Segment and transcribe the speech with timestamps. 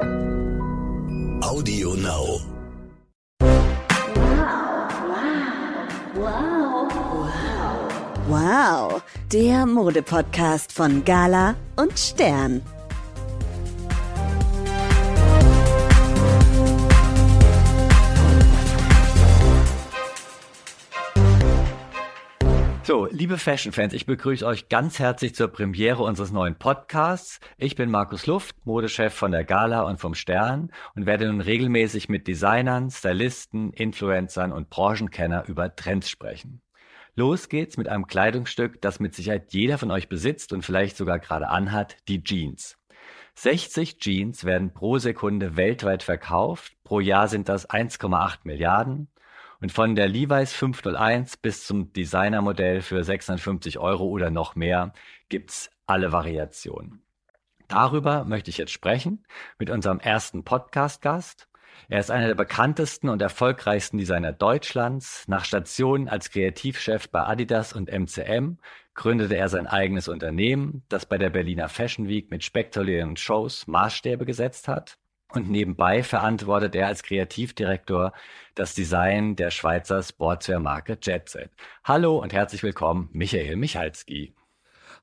[0.00, 2.40] Audio Now.
[8.28, 12.62] Wow, der Modepodcast von Gala und Stern.
[22.88, 27.38] So, liebe Fashion-Fans, ich begrüße euch ganz herzlich zur Premiere unseres neuen Podcasts.
[27.58, 32.08] Ich bin Markus Luft, Modechef von der Gala und vom Stern und werde nun regelmäßig
[32.08, 36.62] mit Designern, Stylisten, Influencern und Branchenkennern über Trends sprechen.
[37.14, 41.18] Los geht's mit einem Kleidungsstück, das mit Sicherheit jeder von euch besitzt und vielleicht sogar
[41.18, 42.78] gerade anhat, die Jeans.
[43.34, 49.08] 60 Jeans werden pro Sekunde weltweit verkauft, pro Jahr sind das 1,8 Milliarden
[49.60, 54.92] und von der Levi's 501 bis zum Designermodell für 650 Euro oder noch mehr
[55.28, 57.02] gibt's alle Variationen.
[57.66, 59.26] Darüber möchte ich jetzt sprechen
[59.58, 61.48] mit unserem ersten Podcast-Gast.
[61.88, 65.24] Er ist einer der bekanntesten und erfolgreichsten Designer Deutschlands.
[65.28, 68.58] Nach Stationen als Kreativchef bei Adidas und MCM
[68.94, 74.24] gründete er sein eigenes Unternehmen, das bei der Berliner Fashion Week mit spektakulären Shows Maßstäbe
[74.24, 74.98] gesetzt hat.
[75.32, 78.12] Und nebenbei verantwortet er als Kreativdirektor
[78.54, 81.50] das Design der Schweizer Sportswear-Marke Jetset.
[81.84, 84.34] Hallo und herzlich willkommen, Michael Michalski.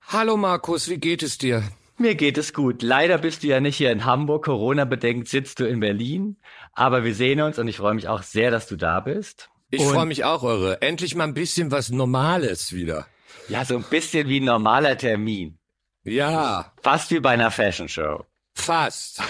[0.08, 1.64] Hallo Markus, wie geht es dir?
[1.98, 2.81] Mir geht es gut.
[2.81, 4.46] Leider bist du ja nicht hier in Hamburg.
[4.46, 6.38] Corona-bedingt sitzt du in Berlin.
[6.73, 9.50] Aber wir sehen uns und ich freue mich auch sehr, dass du da bist.
[9.70, 10.81] Ich freue mich auch, eure.
[10.81, 13.08] Endlich mal ein bisschen was Normales wieder.
[13.48, 15.58] Ja, so ein bisschen wie ein normaler Termin.
[16.03, 16.73] Ja.
[16.81, 18.26] Fast wie bei einer Fashion Show.
[18.56, 19.22] Fast.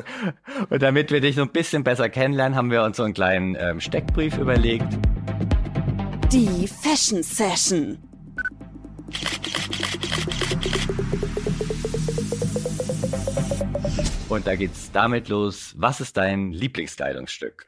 [0.70, 3.56] Und damit wir dich so ein bisschen besser kennenlernen, haben wir uns so einen kleinen
[3.58, 4.86] ähm, Steckbrief überlegt.
[6.32, 7.98] Die Fashion Session.
[14.28, 15.74] Und da geht's damit los.
[15.76, 17.66] Was ist dein Lieblingskleidungsstück?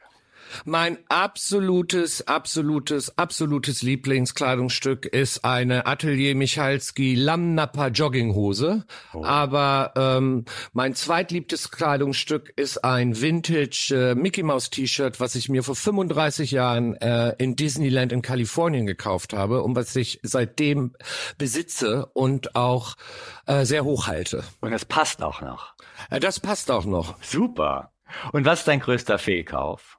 [0.65, 8.85] Mein absolutes, absolutes, absolutes Lieblingskleidungsstück ist eine Atelier Michalski Lamnapper Jogginghose.
[9.13, 9.23] Oh.
[9.23, 15.63] Aber ähm, mein zweitliebtes Kleidungsstück ist ein Vintage äh, Mickey Mouse T-Shirt, was ich mir
[15.63, 20.93] vor 35 Jahren äh, in Disneyland in Kalifornien gekauft habe und was ich seitdem
[21.37, 22.95] besitze und auch
[23.45, 24.43] äh, sehr hoch halte.
[24.61, 25.73] Und es passt auch noch.
[26.09, 27.21] Äh, das passt auch noch.
[27.21, 27.91] Super.
[28.31, 29.96] Und was ist dein größter Fehlkauf?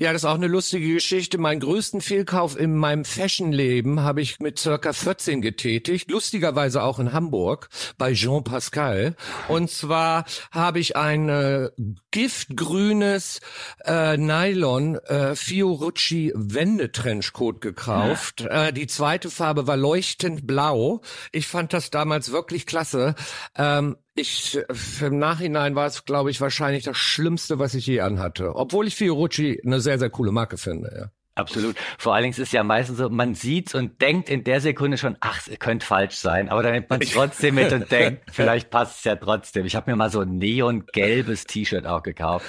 [0.00, 1.38] Ja, das ist auch eine lustige Geschichte.
[1.38, 6.08] Meinen größten Fehlkauf in meinem Fashion-Leben habe ich mit circa 14 getätigt.
[6.08, 9.16] Lustigerweise auch in Hamburg bei Jean Pascal.
[9.48, 11.70] Und zwar habe ich ein äh,
[12.12, 13.40] giftgrünes
[13.84, 18.42] äh, Nylon äh, Fiorucci Wendetrenchcoat gekauft.
[18.42, 18.68] Ja.
[18.68, 21.00] Äh, die zweite Farbe war leuchtend blau.
[21.32, 23.16] Ich fand das damals wirklich klasse.
[23.56, 24.58] Ähm, ich,
[25.00, 28.54] im Nachhinein war es, glaube ich, wahrscheinlich das Schlimmste, was ich je anhatte.
[28.54, 31.10] Obwohl ich Fiorucci eine sehr, sehr coole Marke finde, ja.
[31.38, 31.76] Absolut.
[31.98, 34.98] Vor allen Dingen ist es ja meistens so, man sieht's und denkt in der Sekunde
[34.98, 38.70] schon, ach, es könnte falsch sein, aber dann nimmt man trotzdem mit und denkt, vielleicht
[38.70, 39.64] passt es ja trotzdem.
[39.64, 42.44] Ich habe mir mal so ein neongelbes T-Shirt auch gekauft.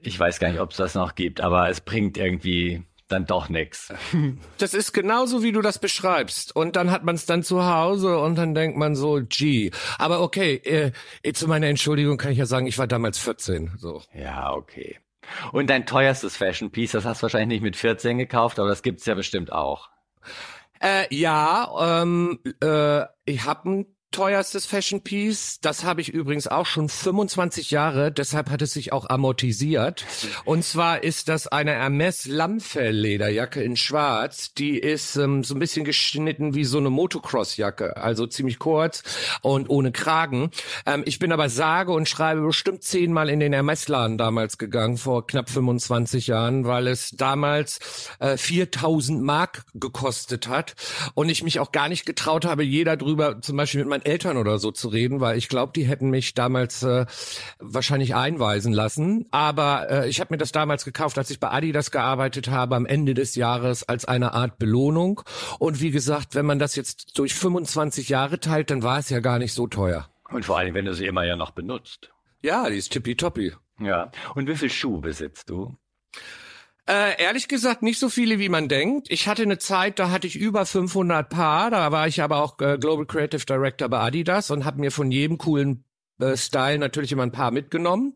[0.00, 3.48] Ich weiß gar nicht, ob es das noch gibt, aber es bringt irgendwie dann doch
[3.48, 3.92] nix.
[4.58, 6.54] Das ist genauso, wie du das beschreibst.
[6.54, 9.70] Und dann hat man es dann zu Hause und dann denkt man so, gee.
[9.98, 10.56] Aber okay,
[11.22, 13.72] äh, zu meiner Entschuldigung kann ich ja sagen, ich war damals 14.
[13.78, 14.02] So.
[14.14, 14.98] Ja, okay.
[15.52, 18.82] Und dein teuerstes Fashion Piece, das hast du wahrscheinlich nicht mit 14 gekauft, aber das
[18.82, 19.90] gibt's ja bestimmt auch.
[20.80, 25.60] Äh, ja, ähm, äh, ich habe ein teuerstes Fashion Piece.
[25.60, 30.06] Das habe ich übrigens auch schon 25 Jahre, deshalb hat es sich auch amortisiert.
[30.44, 34.54] Und zwar ist das eine Hermes Lammfell-Lederjacke in schwarz.
[34.54, 39.02] Die ist ähm, so ein bisschen geschnitten wie so eine Motocross-Jacke, also ziemlich kurz
[39.42, 40.50] und ohne Kragen.
[40.86, 45.26] Ähm, ich bin aber sage und schreibe bestimmt zehnmal in den Hermes-Laden damals gegangen, vor
[45.26, 47.78] knapp 25 Jahren, weil es damals
[48.20, 50.74] äh, 4000 Mark gekostet hat
[51.14, 54.36] und ich mich auch gar nicht getraut habe, jeder drüber zum Beispiel mit meinen Eltern
[54.36, 57.06] oder so zu reden, weil ich glaube, die hätten mich damals äh,
[57.58, 59.26] wahrscheinlich einweisen lassen.
[59.30, 62.86] Aber äh, ich habe mir das damals gekauft, als ich bei Adidas gearbeitet habe, am
[62.86, 65.22] Ende des Jahres als eine Art Belohnung.
[65.58, 69.20] Und wie gesagt, wenn man das jetzt durch 25 Jahre teilt, dann war es ja
[69.20, 70.08] gar nicht so teuer.
[70.30, 72.10] Und vor allem, wenn du sie immer ja noch benutzt.
[72.40, 73.52] Ja, die ist tippitoppi.
[73.80, 74.10] Ja.
[74.34, 75.76] Und wie viel Schuh besitzt du?
[76.88, 79.08] Äh, ehrlich gesagt nicht so viele, wie man denkt.
[79.10, 81.70] Ich hatte eine Zeit, da hatte ich über 500 Paar.
[81.70, 85.10] Da war ich aber auch äh, Global Creative Director bei Adidas und habe mir von
[85.10, 85.84] jedem coolen
[86.36, 88.14] Style natürlich immer ein paar mitgenommen.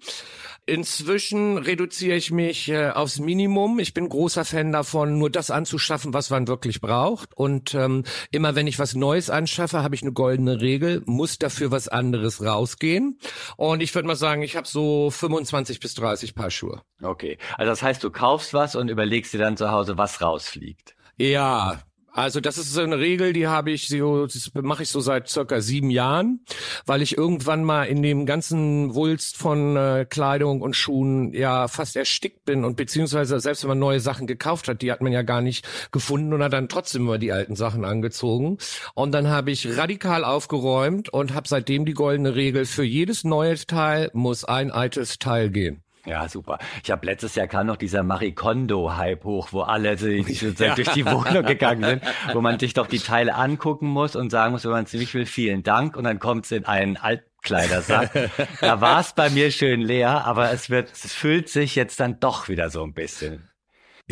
[0.65, 3.81] Inzwischen reduziere ich mich äh, aufs Minimum.
[3.81, 7.35] Ich bin großer Fan davon, nur das anzuschaffen, was man wirklich braucht.
[7.35, 11.73] Und ähm, immer wenn ich was Neues anschaffe, habe ich eine goldene Regel, muss dafür
[11.73, 13.19] was anderes rausgehen.
[13.57, 16.83] Und ich würde mal sagen, ich habe so 25 bis 30 Paar Schuhe.
[17.03, 20.95] Okay, also das heißt, du kaufst was und überlegst dir dann zu Hause, was rausfliegt.
[21.17, 25.00] Ja, also das ist so eine Regel, die habe ich so, das mache ich so
[25.00, 26.44] seit circa sieben Jahren,
[26.85, 31.97] weil ich irgendwann mal in dem ganzen Wulst von äh, Kleidung und Schuhen ja fast
[31.97, 35.23] erstickt bin und beziehungsweise selbst wenn man neue Sachen gekauft hat, die hat man ja
[35.23, 38.58] gar nicht gefunden und hat dann trotzdem immer die alten Sachen angezogen.
[38.94, 43.55] Und dann habe ich radikal aufgeräumt und habe seitdem die goldene Regel, für jedes neue
[43.56, 45.82] Teil muss ein altes Teil gehen.
[46.05, 46.59] Ja, super.
[46.83, 49.95] Ich habe letztes Jahr kam noch dieser Marikondo-Hype hoch, wo alle
[50.59, 50.75] ja.
[50.75, 52.03] durch die Wohnung gegangen sind,
[52.33, 55.27] wo man sich doch die Teile angucken muss und sagen muss, wenn man nicht will,
[55.27, 58.31] vielen Dank und dann kommt es in einen Altkleidersack.
[58.61, 62.19] da war es bei mir schön leer, aber es wird, es füllt sich jetzt dann
[62.19, 63.49] doch wieder so ein bisschen.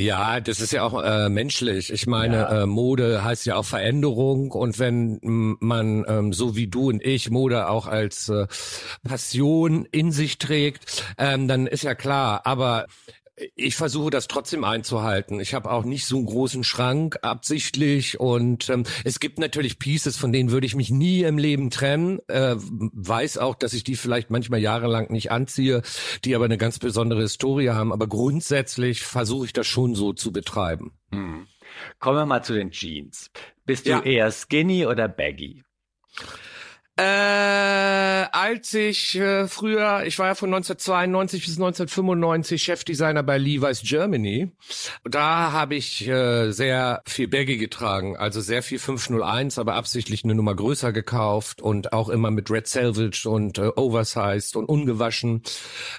[0.00, 1.93] Ja, das ist ja auch äh, menschlich.
[1.93, 2.62] Ich meine, ja.
[2.62, 7.31] äh, Mode heißt ja auch Veränderung und wenn man ähm, so wie du und ich
[7.31, 8.47] Mode auch als äh,
[9.06, 12.47] Passion in sich trägt, ähm, dann ist ja klar.
[12.47, 12.87] Aber
[13.55, 15.41] ich versuche das trotzdem einzuhalten.
[15.41, 20.17] Ich habe auch nicht so einen großen Schrank absichtlich und ähm, es gibt natürlich Pieces,
[20.17, 22.21] von denen würde ich mich nie im Leben trennen.
[22.29, 25.83] Äh, weiß auch, dass ich die vielleicht manchmal jahrelang nicht anziehe,
[26.25, 27.93] die aber eine ganz besondere Historie haben.
[27.93, 30.93] Aber grundsätzlich versuche ich das schon so zu betreiben.
[31.13, 31.47] Hm.
[31.99, 33.31] Kommen wir mal zu den Jeans.
[33.65, 34.03] Bist du ja.
[34.03, 35.63] eher skinny oder baggy?
[37.00, 43.81] Äh, als ich äh, früher, ich war ja von 1992 bis 1995 Chefdesigner bei Levi's
[43.82, 44.52] Germany.
[45.05, 50.35] Da habe ich äh, sehr viel Baggy getragen, also sehr viel 501, aber absichtlich eine
[50.35, 55.43] Nummer größer gekauft und auch immer mit Red Salvage und äh, Oversized und ungewaschen.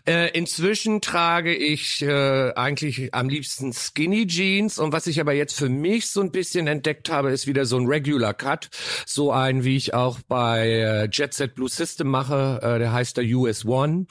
[0.06, 5.58] Äh, inzwischen trage ich äh, eigentlich am liebsten Skinny Jeans und was ich aber jetzt
[5.58, 8.70] für mich so ein bisschen entdeckt habe, ist wieder so ein Regular Cut,
[9.08, 13.18] so ein wie ich auch bei äh, Jet Set Blue System mache, äh, der heißt
[13.18, 14.06] der US One.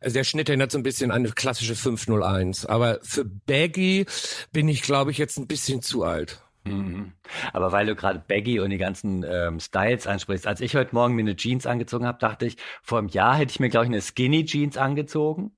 [0.00, 2.66] Also der Schnitt erinnert so ein bisschen an eine klassische 501.
[2.66, 4.06] Aber für Baggy
[4.52, 6.42] bin ich, glaube ich, jetzt ein bisschen zu alt.
[6.64, 7.12] Mhm.
[7.52, 11.14] Aber weil du gerade Baggy und die ganzen ähm, Styles ansprichst, als ich heute Morgen
[11.14, 13.90] mir eine Jeans angezogen habe, dachte ich, vor einem Jahr hätte ich mir, glaube ich,
[13.90, 15.52] eine Skinny Jeans angezogen.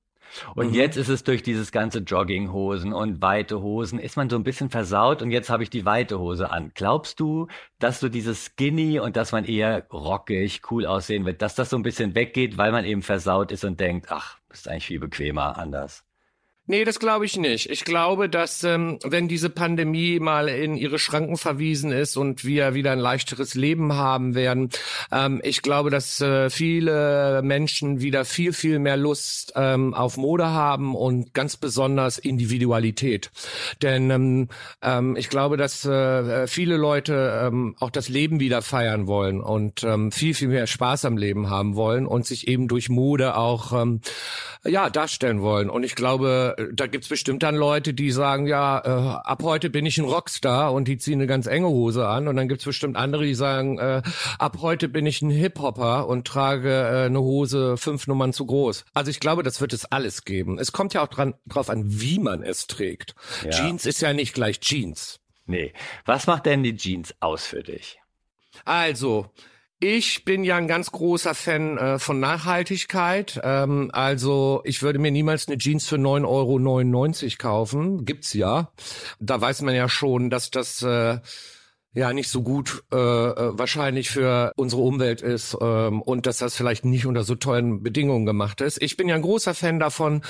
[0.55, 0.75] Und mhm.
[0.75, 4.71] jetzt ist es durch dieses ganze Jogginghosen und weite Hosen, ist man so ein bisschen
[4.71, 6.73] versaut und jetzt habe ich die weite Hose an.
[6.75, 7.49] Glaubst du,
[7.79, 11.77] dass du dieses Skinny und dass man eher rockig, cool aussehen wird, dass das so
[11.77, 15.59] ein bisschen weggeht, weil man eben versaut ist und denkt, ach, ist eigentlich viel bequemer
[15.59, 16.08] anders?
[16.71, 17.71] Nee, das glaube ich nicht.
[17.71, 22.75] Ich glaube, dass ähm, wenn diese Pandemie mal in ihre Schranken verwiesen ist und wir
[22.75, 24.69] wieder ein leichteres Leben haben werden,
[25.11, 30.49] ähm, ich glaube, dass äh, viele Menschen wieder viel, viel mehr Lust ähm, auf Mode
[30.49, 33.31] haben und ganz besonders Individualität.
[33.81, 34.49] Denn ähm,
[34.83, 39.85] ähm, ich glaube, dass äh, viele Leute ähm, auch das Leben wieder feiern wollen und
[39.85, 43.73] ähm, viel, viel mehr Spaß am Leben haben wollen und sich eben durch Mode auch
[43.73, 44.03] ähm,
[44.67, 45.71] ja darstellen wollen.
[45.71, 49.87] Und ich glaube, da gibt's bestimmt dann Leute, die sagen, ja, äh, ab heute bin
[49.87, 52.29] ich ein Rockstar und die ziehen eine ganz enge Hose an.
[52.29, 54.03] Und dann gibt's bestimmt andere, die sagen, äh,
[54.39, 58.85] ab heute bin ich ein Hip-Hopper und trage äh, eine Hose fünf Nummern zu groß.
[58.95, 60.59] Also ich glaube, das wird es alles geben.
[60.59, 63.15] Es kommt ja auch dran, drauf an, wie man es trägt.
[63.45, 63.51] Ja.
[63.51, 65.21] Jeans ist ja nicht gleich Jeans.
[65.47, 65.73] Nee.
[66.05, 67.99] Was macht denn die Jeans aus für dich?
[68.65, 69.31] Also,
[69.81, 73.41] ich bin ja ein ganz großer Fan äh, von Nachhaltigkeit.
[73.45, 78.05] Ähm, also ich würde mir niemals eine Jeans für 9,99 Euro kaufen.
[78.05, 78.73] Gibt's ja.
[79.21, 81.19] Da weiß man ja schon, dass das äh,
[81.99, 86.57] ja nicht so gut äh, äh, wahrscheinlich für unsere Umwelt ist ähm, und dass das
[86.57, 88.81] vielleicht nicht unter so tollen Bedingungen gemacht ist.
[88.81, 90.23] Ich bin ja ein großer Fan davon,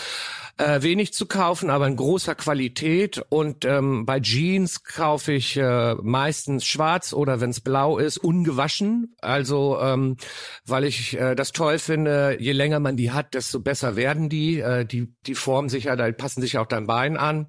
[0.57, 3.23] äh, wenig zu kaufen, aber in großer Qualität.
[3.29, 9.15] Und ähm, bei Jeans kaufe ich äh, meistens schwarz oder wenn es blau ist, ungewaschen.
[9.21, 10.17] Also ähm,
[10.65, 14.61] weil ich äh, das toll finde, je länger man die hat, desto besser werden die.
[14.61, 17.49] Äh, die, die formen sich ja, da passen sich auch dein Bein an.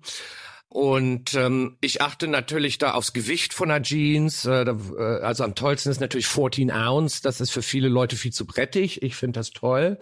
[0.71, 4.45] Und ähm, ich achte natürlich da aufs Gewicht von der Jeans.
[4.45, 7.21] Äh, äh, also am tollsten ist natürlich 14 Ounce.
[7.21, 9.01] Das ist für viele Leute viel zu brettig.
[9.01, 9.97] Ich finde das toll.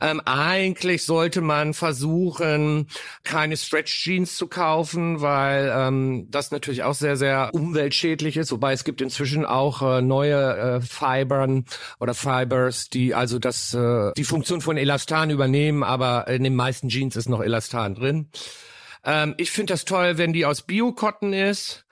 [0.00, 2.86] Ähm, eigentlich sollte man versuchen,
[3.24, 8.52] keine Stretch Jeans zu kaufen, weil ähm, das natürlich auch sehr, sehr umweltschädlich ist.
[8.52, 11.64] Wobei es gibt inzwischen auch äh, neue äh, Fibern
[11.98, 16.88] oder Fibers, die also das äh, die Funktion von Elastan übernehmen, aber in den meisten
[16.88, 18.28] Jeans ist noch Elastan drin.
[19.04, 21.84] Ähm, ich finde das toll, wenn die aus Bio-Cotton ist.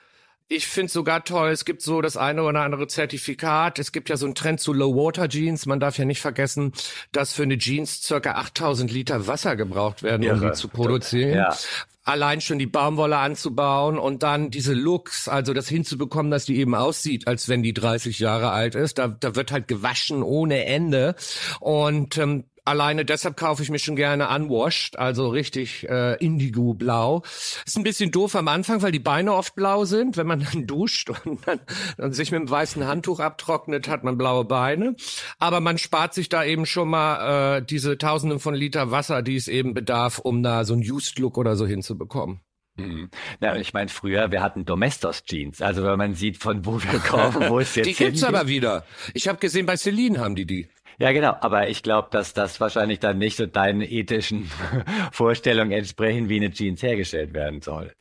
[0.48, 3.78] Ich finde sogar toll, es gibt so das eine oder andere Zertifikat.
[3.78, 5.64] Es gibt ja so einen Trend zu Low-Water-Jeans.
[5.64, 6.72] Man darf ja nicht vergessen,
[7.10, 11.38] dass für eine Jeans circa 8000 Liter Wasser gebraucht werden, um die zu produzieren.
[11.38, 11.56] Ja.
[12.04, 16.74] Allein schon die Baumwolle anzubauen und dann diese Looks, also das hinzubekommen, dass die eben
[16.74, 18.98] aussieht, als wenn die 30 Jahre alt ist.
[18.98, 21.14] Da, da wird halt gewaschen ohne Ende.
[21.60, 27.22] Und ähm, Alleine deshalb kaufe ich mir schon gerne unwashed, also richtig äh, indigo-blau.
[27.66, 30.16] Ist ein bisschen doof am Anfang, weil die Beine oft blau sind.
[30.16, 31.60] Wenn man dann duscht und dann,
[31.96, 34.94] dann sich mit einem weißen Handtuch abtrocknet, hat man blaue Beine.
[35.38, 39.36] Aber man spart sich da eben schon mal äh, diese Tausenden von Liter Wasser, die
[39.36, 42.40] es eben bedarf, um da so einen Used-Look oder so hinzubekommen.
[42.76, 43.10] Mhm.
[43.40, 45.60] Na, ich meine, früher, wir hatten Domestos-Jeans.
[45.60, 48.24] Also wenn man sieht, von wo wir kommen, wo es jetzt Die gibt's hingeht.
[48.24, 48.86] aber wieder.
[49.14, 50.68] Ich habe gesehen, bei Celine haben die die.
[50.98, 51.36] Ja, genau.
[51.40, 54.50] Aber ich glaube, dass das wahrscheinlich dann nicht so deinen ethischen
[55.12, 57.92] Vorstellungen entsprechen, wie eine Jeans hergestellt werden soll.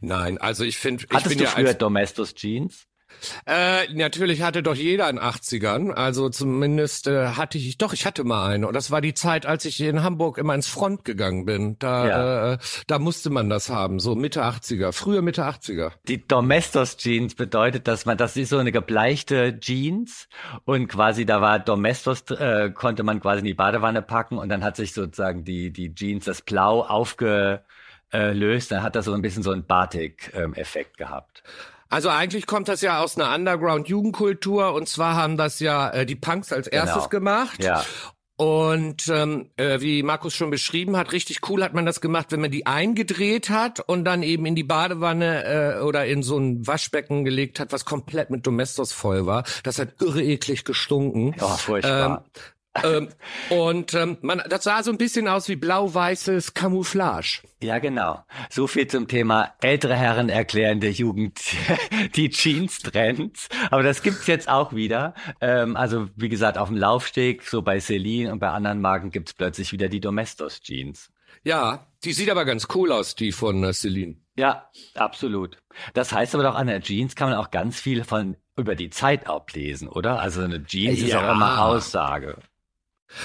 [0.00, 2.86] Nein, also ich finde, ich Hattest bin du ja früher als, Domestos-Jeans?
[3.46, 5.90] Äh, natürlich hatte doch jeder in 80ern.
[5.90, 8.66] Also zumindest äh, hatte ich, doch, ich hatte mal eine.
[8.66, 11.78] Und das war die Zeit, als ich in Hamburg immer ins Front gegangen bin.
[11.78, 12.52] Da, Ja.
[12.54, 15.92] äh, da musste man das haben, so Mitte 80er, früher Mitte 80er.
[16.08, 20.28] Die Domestos Jeans bedeutet, dass man, das ist so eine gebleichte Jeans
[20.64, 24.64] und quasi da war Domestos, äh, konnte man quasi in die Badewanne packen und dann
[24.64, 29.42] hat sich sozusagen die, die Jeans, das Blau aufgelöst, dann hat das so ein bisschen
[29.42, 31.42] so einen Batik-Effekt gehabt.
[31.90, 36.14] Also eigentlich kommt das ja aus einer Underground-Jugendkultur und zwar haben das ja äh, die
[36.16, 37.08] Punks als erstes Genau.
[37.08, 37.62] gemacht.
[37.62, 37.84] Ja.
[38.36, 42.40] Und ähm, äh, wie Markus schon beschrieben hat, richtig cool hat man das gemacht, wenn
[42.40, 46.66] man die eingedreht hat und dann eben in die Badewanne äh, oder in so ein
[46.66, 49.44] Waschbecken gelegt hat, was komplett mit Domestos voll war.
[49.62, 51.34] Das hat irre eklig gestunken.
[51.38, 52.24] Oh, furchtbar.
[52.34, 52.42] ähm,
[53.50, 57.42] und ähm, man, das sah so ein bisschen aus wie blau-weißes Camouflage.
[57.62, 58.24] Ja, genau.
[58.48, 61.40] So viel zum Thema ältere Herren erklären der Jugend
[62.16, 63.48] die Jeans-Trends.
[63.70, 65.14] Aber das gibt's jetzt auch wieder.
[65.40, 69.34] Ähm, also wie gesagt, auf dem Laufsteg, so bei Celine und bei anderen Marken gibt's
[69.34, 71.10] plötzlich wieder die Domestos-Jeans.
[71.42, 74.16] Ja, die sieht aber ganz cool aus, die von äh, Celine.
[74.36, 75.58] Ja, absolut.
[75.94, 78.90] Das heißt aber doch, an der Jeans kann man auch ganz viel von über die
[78.90, 80.20] Zeit ablesen, oder?
[80.20, 81.28] Also eine Jeans ist Ja.
[81.30, 82.38] auch immer Aussage.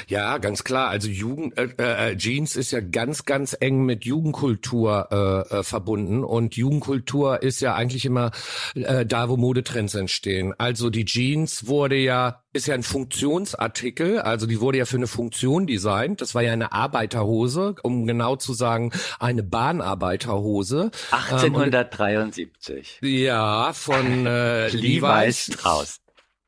[0.08, 0.90] Ja, ganz klar.
[0.90, 5.08] Also Jugend, äh, äh, Jeans ist ja ganz, ganz eng mit Jugendkultur
[5.52, 8.32] äh, äh, verbunden und Jugendkultur ist ja eigentlich immer
[8.76, 10.54] äh, da, wo Modetrends entstehen.
[10.58, 15.08] Also die Jeans wurde ja ist ja ein Funktionsartikel, also die wurde ja für eine
[15.08, 16.22] Funktion designt.
[16.22, 20.90] Das war ja eine Arbeiterhose, um genau zu sagen, eine Bahnarbeiterhose.
[21.12, 23.00] Ähm, und- 1873.
[23.02, 25.54] ja, von äh, Levi's Levi's.
[25.54, 26.00] Strauss.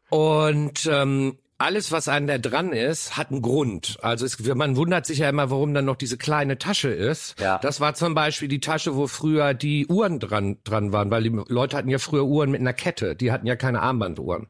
[0.09, 3.97] Und ähm, alles, was an der dran ist, hat einen Grund.
[4.01, 7.39] Also es, man wundert sich ja immer, warum dann noch diese kleine Tasche ist.
[7.39, 7.57] Ja.
[7.59, 11.41] Das war zum Beispiel die Tasche, wo früher die Uhren dran, dran waren, weil die
[11.47, 13.15] Leute hatten ja früher Uhren mit einer Kette.
[13.15, 14.47] Die hatten ja keine Armbanduhren.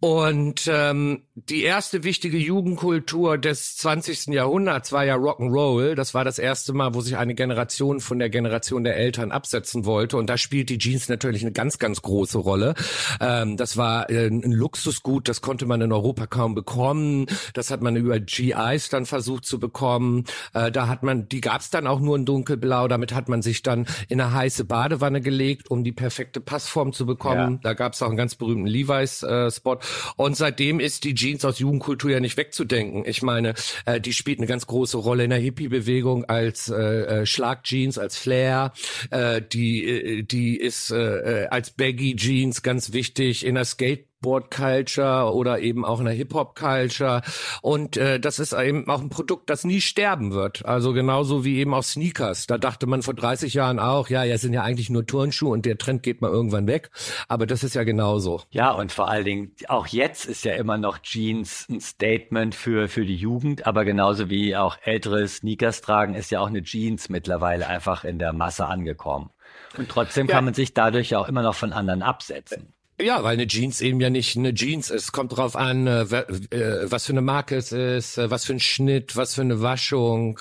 [0.00, 4.28] Und ähm, die erste wichtige Jugendkultur des 20.
[4.28, 5.96] Jahrhunderts war ja Rock'n'Roll.
[5.96, 9.86] Das war das erste Mal, wo sich eine Generation von der Generation der Eltern absetzen
[9.86, 10.16] wollte.
[10.16, 12.74] Und da spielt die Jeans natürlich eine ganz, ganz große Rolle.
[13.20, 17.26] Ähm, das war äh, ein Luxusgut, das konnte man in Europa kaum bekommen.
[17.54, 20.26] Das hat man über GIs dann versucht zu bekommen.
[20.54, 22.86] Äh, da hat man, die gab's dann auch nur in dunkelblau.
[22.86, 27.04] Damit hat man sich dann in eine heiße Badewanne gelegt, um die perfekte Passform zu
[27.04, 27.54] bekommen.
[27.54, 27.60] Ja.
[27.62, 29.78] Da gab's auch einen ganz berühmten Levi's-Spot.
[30.16, 33.04] Und seitdem ist die Jeans aus Jugendkultur ja nicht wegzudenken.
[33.06, 33.54] Ich meine,
[33.86, 38.16] äh, die spielt eine ganz große Rolle in der Hippie-Bewegung als äh, äh, Schlagjeans, als
[38.16, 38.72] Flair.
[39.10, 44.17] Äh, die, äh, die ist äh, äh, als Baggy Jeans ganz wichtig in der Skateboard
[44.22, 47.22] Culture oder eben auch in der Hip Hop Culture
[47.62, 50.64] und äh, das ist eben auch ein Produkt, das nie sterben wird.
[50.64, 52.46] Also genauso wie eben auch Sneakers.
[52.46, 55.64] Da dachte man vor 30 Jahren auch, ja, ja, sind ja eigentlich nur Turnschuhe und
[55.66, 56.90] der Trend geht mal irgendwann weg.
[57.28, 58.42] Aber das ist ja genauso.
[58.50, 62.88] Ja, und vor allen Dingen, auch jetzt ist ja immer noch Jeans ein Statement für,
[62.88, 67.08] für die Jugend, aber genauso wie auch ältere Sneakers tragen, ist ja auch eine Jeans
[67.08, 69.30] mittlerweile einfach in der Masse angekommen.
[69.76, 70.34] Und trotzdem Ja.
[70.34, 72.72] kann man sich dadurch ja auch immer noch von anderen absetzen.
[73.00, 75.12] Ja, weil eine Jeans eben ja nicht eine Jeans ist.
[75.12, 78.60] Kommt drauf an, äh, äh, was für eine Marke es ist, äh, was für ein
[78.60, 80.40] Schnitt, was für eine Waschung.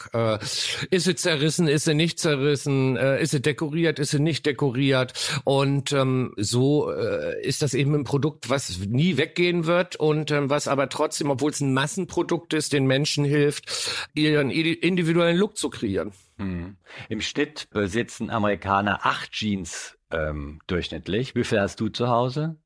[0.89, 5.13] Ist sie zerrissen, ist sie nicht zerrissen, ist sie dekoriert, ist sie nicht dekoriert.
[5.43, 10.67] Und ähm, so ist das eben ein Produkt, was nie weggehen wird und ähm, was
[10.67, 15.69] aber trotzdem, obwohl es ein Massenprodukt ist, den Menschen hilft, ihren indi- individuellen Look zu
[15.69, 16.11] kreieren.
[16.37, 16.77] Mhm.
[17.09, 21.35] Im Schnitt besitzen Amerikaner acht Jeans ähm, durchschnittlich.
[21.35, 22.57] Wie viel hast du zu Hause?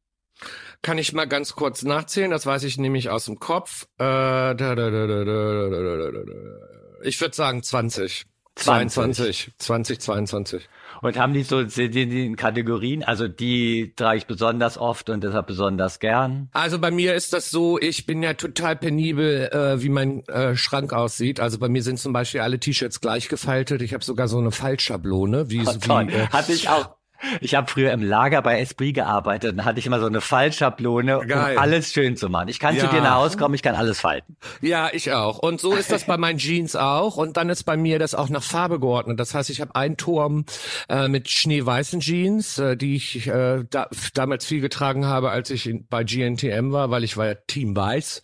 [0.82, 3.84] Kann ich mal ganz kurz nachzählen, das weiß ich nämlich aus dem Kopf.
[3.98, 7.02] Äh, da, da, da, da, da, da, da, da.
[7.04, 8.26] ich würde sagen 20.
[8.56, 10.70] 22, 2022.
[11.02, 15.24] Und haben die so sind die in Kategorien, also die trage ich besonders oft und
[15.24, 16.50] deshalb besonders gern?
[16.52, 20.56] Also bei mir ist das so, ich bin ja total penibel, äh, wie mein äh,
[20.56, 21.40] Schrank aussieht.
[21.40, 23.82] Also bei mir sind zum Beispiel alle T-Shirts gleich gefaltet.
[23.82, 27.01] Ich habe sogar so eine Fallschablone, wie, Oh, wie äh, Hatte ich auch.
[27.40, 31.22] Ich habe früher im Lager bei Esprit gearbeitet und hatte ich immer so eine Fallschablone,
[31.28, 31.56] Geil.
[31.56, 32.48] um alles schön zu machen.
[32.50, 32.92] Ich kann zu Ja.
[32.92, 34.38] dir nach Hause kommen, ich kann alles falten.
[34.62, 35.40] Ja, ich auch.
[35.40, 37.18] Und so ist das bei meinen Jeans auch.
[37.18, 39.20] Und dann ist bei mir das auch nach Farbe geordnet.
[39.20, 40.46] Das heißt, ich habe einen Turm
[40.90, 45.68] äh, mit schneeweißen Jeans, äh, die ich äh, da, damals viel getragen habe, als ich
[45.68, 48.22] in, bei GNTM war, weil ich war ja Team Weiß.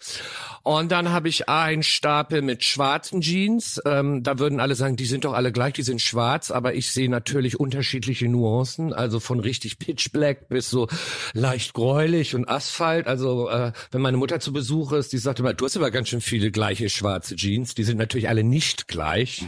[0.68, 3.82] Und dann habe ich einen Stapel mit schwarzen Jeans.
[3.86, 6.52] Ähm, da würden alle sagen, die sind doch alle gleich, die sind schwarz.
[6.52, 8.92] Aber ich sehe natürlich unterschiedliche Nuancen.
[8.92, 10.90] Also von richtig pitch black bis so
[11.32, 13.08] leicht gräulich und Asphalt.
[13.08, 16.10] Also äh, wenn meine Mutter zu Besuch ist, die sagt immer, du hast aber ganz
[16.10, 17.74] schön viele gleiche schwarze Jeans.
[17.74, 19.46] Die sind natürlich alle nicht gleich.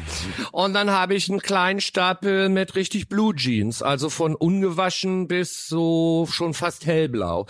[0.54, 3.82] Und dann habe ich einen kleinen Stapel mit richtig Blue Jeans.
[3.82, 7.46] Also von ungewaschen bis so schon fast hellblau.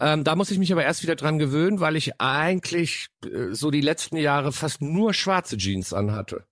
[0.00, 3.70] Ähm, da muss ich mich aber erst wieder dran gewöhnen, weil ich eigentlich äh, so
[3.70, 6.44] die letzten Jahre fast nur schwarze Jeans anhatte.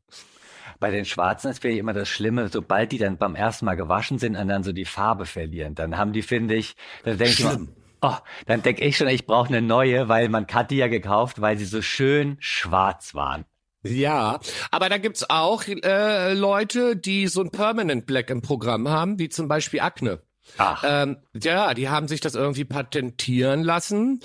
[0.81, 4.19] Bei den Schwarzen ist wirklich immer das Schlimme, sobald die dann beim ersten Mal gewaschen
[4.19, 7.38] sind und dann so die Farbe verlieren, dann haben die, finde ich, dann denke ich,
[7.38, 7.69] Schlimm.
[8.02, 8.14] oh,
[8.47, 11.59] dann denke ich schon, ich brauche eine neue, weil man hat die ja gekauft, weil
[11.59, 13.45] sie so schön schwarz waren.
[13.83, 14.40] Ja,
[14.71, 19.28] aber da gibt's auch äh, Leute, die so ein Permanent Black im Programm haben, wie
[19.28, 20.21] zum Beispiel Akne.
[20.57, 24.21] Ach, Ähm, ja, die haben sich das irgendwie patentieren lassen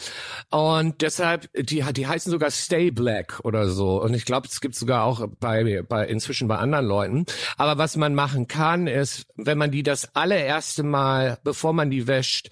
[0.50, 4.02] und deshalb, die, die heißen sogar Stay Black oder so.
[4.02, 7.26] Und ich glaube, es gibt sogar auch bei, bei inzwischen bei anderen Leuten.
[7.58, 12.08] Aber was man machen kann, ist, wenn man die das allererste Mal, bevor man die
[12.08, 12.50] wäscht,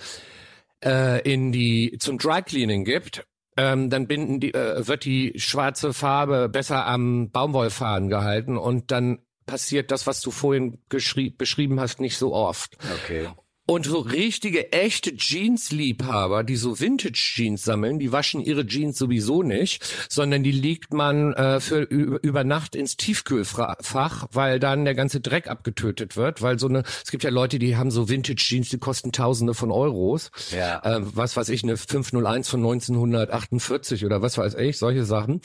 [0.84, 3.24] äh, in die zum Dry Cleaning gibt,
[3.58, 9.20] ähm, dann binden die, äh, wird die schwarze Farbe besser am Baumwollfaden gehalten und dann
[9.46, 12.78] passiert das, was du vorhin beschrieben hast, nicht so oft.
[13.04, 13.28] okay.
[13.68, 19.86] Und so richtige, echte Jeans-Liebhaber, die so Vintage-Jeans sammeln, die waschen ihre Jeans sowieso nicht,
[20.10, 25.48] sondern die legt man äh, für über Nacht ins Tiefkühlfach, weil dann der ganze Dreck
[25.48, 26.42] abgetötet wird.
[26.42, 29.72] Weil so eine, es gibt ja Leute, die haben so Vintage-Jeans, die kosten Tausende von
[29.72, 30.32] Euros.
[30.52, 30.82] Ja.
[30.84, 35.40] Ähm, was weiß ich, eine 501 von 1948 oder was weiß ich, solche Sachen.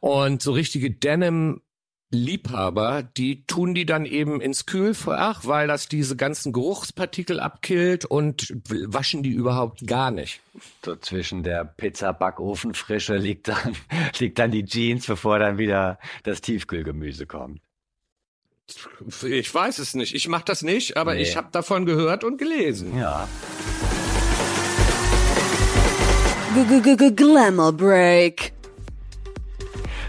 [0.00, 1.62] Und so richtige Denim
[2.12, 8.52] Liebhaber, die tun die dann eben ins Kühlfach, weil das diese ganzen Geruchspartikel abkillt und
[8.68, 10.40] waschen die überhaupt gar nicht.
[10.84, 13.76] So zwischen der Pizza-Backofenfrische liegt dann,
[14.18, 17.60] liegt dann die Jeans, bevor dann wieder das Tiefkühlgemüse kommt.
[19.24, 20.14] Ich weiß es nicht.
[20.14, 21.22] Ich mache das nicht, aber Nee.
[21.22, 22.96] ich habe davon gehört und gelesen.
[22.98, 23.28] Ja.
[26.54, 28.52] G -g -g -g Glamour Break.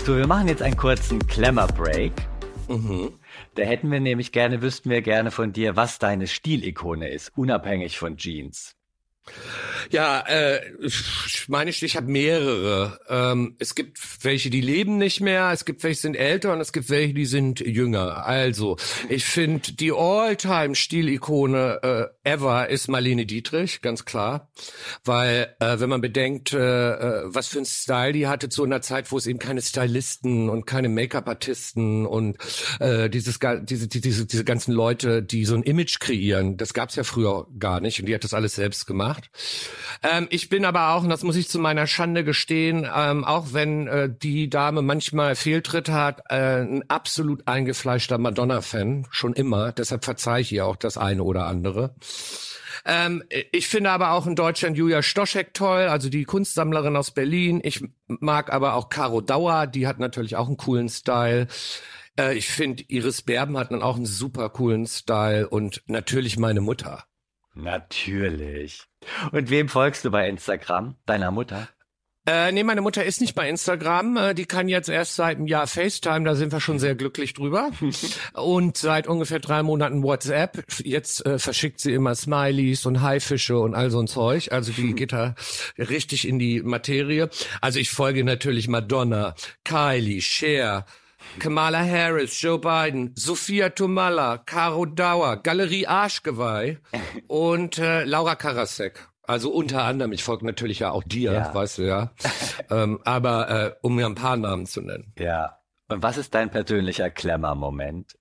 [0.04, 2.14] So, wir machen jetzt einen kurzen Glamour-Break.
[2.68, 3.20] Mhm.
[3.54, 8.00] Da hätten wir nämlich gerne, wüssten wir gerne von dir, was deine Stilikone ist, unabhängig
[8.00, 8.76] von Jeans.
[9.92, 10.62] Ja, äh,
[11.48, 13.00] meine, ich, ich habe mehrere.
[13.08, 16.62] Ähm, es gibt welche, die leben nicht mehr, es gibt welche, die sind älter und
[16.62, 18.26] es gibt welche, die sind jünger.
[18.26, 18.78] Also,
[19.10, 24.50] ich finde, die All-Time-Stilikone äh, ever ist Marlene Dietrich, ganz klar.
[25.04, 28.82] Weil, äh, wenn man bedenkt, äh, äh, was für ein Style die hatte zu einer
[28.82, 32.38] Zeit, wo es eben keine Stylisten und keine Make-up-Artisten und
[32.80, 36.96] äh, dieses, diese, die- diese, diese ganzen Leute, die so ein Image kreieren, das gab's
[36.96, 39.11] ja früher gar nicht und die hat das alles selbst gemacht.
[40.04, 43.54] Ähm, ich bin aber auch, und das muss ich zu meiner Schande gestehen, ähm, auch
[43.54, 49.72] wenn äh, die Dame manchmal Fehltritt hat, äh, ein absolut eingefleischter Madonna-Fan, schon immer.
[49.72, 51.96] Deshalb verzeih ich ihr auch das eine oder andere.
[52.86, 57.62] Ähm, ich finde aber auch in Deutschland Julia Stoschek toll, also die Kunstsammlerin aus Berlin.
[57.64, 61.48] Ich mag aber auch Caro Dauer, die hat natürlich auch einen coolen Style.
[62.18, 66.62] Äh, ich finde Iris Berben hat dann auch einen super coolen Style und natürlich meine
[66.62, 67.04] Mutter.
[67.54, 68.84] Natürlich.
[69.32, 70.96] Und wem folgst du bei Instagram?
[71.06, 71.68] Deiner Mutter?
[72.28, 74.16] Äh, nee, meine Mutter ist nicht bei Instagram.
[74.16, 77.34] Äh, die kann jetzt erst seit einem Jahr FaceTime, da sind wir schon sehr glücklich
[77.34, 77.72] drüber.
[78.34, 80.64] und seit ungefähr drei Monaten WhatsApp.
[80.84, 84.52] Jetzt äh, verschickt sie immer Smileys und Haifische und all so ein Zeug.
[84.52, 85.34] Also die geht da
[85.78, 87.30] richtig in die Materie.
[87.60, 89.34] Also ich folge natürlich Madonna,
[89.64, 90.86] Kylie, Cher,
[91.40, 96.78] Kamala Harris, Joe Biden, Sophia Tomalla, Caro Dauer, Galerie Arschgeweih
[97.28, 99.08] und äh, Laura Karasek.
[99.24, 101.54] Also unter anderem, ich folge natürlich ja auch dir, Ja.
[101.54, 102.12] weißt du ja.
[102.70, 105.14] ähm, aber äh, um mir ein paar Namen zu nennen.
[105.18, 105.58] Ja.
[105.88, 108.18] Und was ist dein persönlicher Glamour-Moment?